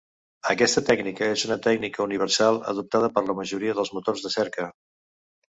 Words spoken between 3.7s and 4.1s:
dels